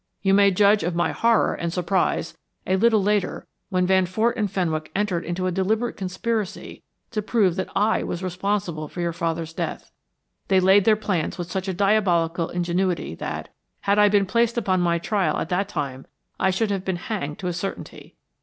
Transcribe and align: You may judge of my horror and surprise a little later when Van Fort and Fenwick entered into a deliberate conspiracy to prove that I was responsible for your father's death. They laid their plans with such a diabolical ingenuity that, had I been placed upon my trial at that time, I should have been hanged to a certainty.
You 0.23 0.33
may 0.33 0.49
judge 0.49 0.81
of 0.81 0.95
my 0.95 1.11
horror 1.11 1.53
and 1.53 1.71
surprise 1.71 2.35
a 2.65 2.75
little 2.75 3.03
later 3.03 3.45
when 3.69 3.85
Van 3.85 4.07
Fort 4.07 4.35
and 4.35 4.49
Fenwick 4.49 4.89
entered 4.95 5.23
into 5.23 5.45
a 5.45 5.51
deliberate 5.51 5.95
conspiracy 5.95 6.81
to 7.11 7.21
prove 7.21 7.55
that 7.55 7.69
I 7.75 8.01
was 8.01 8.23
responsible 8.23 8.87
for 8.87 8.99
your 8.99 9.13
father's 9.13 9.53
death. 9.53 9.91
They 10.47 10.59
laid 10.59 10.85
their 10.85 10.95
plans 10.95 11.37
with 11.37 11.51
such 11.51 11.67
a 11.67 11.73
diabolical 11.75 12.49
ingenuity 12.49 13.13
that, 13.13 13.49
had 13.81 13.99
I 13.99 14.09
been 14.09 14.25
placed 14.25 14.57
upon 14.57 14.81
my 14.81 14.97
trial 14.97 15.37
at 15.37 15.49
that 15.49 15.69
time, 15.69 16.07
I 16.39 16.49
should 16.49 16.71
have 16.71 16.83
been 16.83 16.95
hanged 16.95 17.37
to 17.37 17.47
a 17.47 17.53
certainty. 17.53 18.15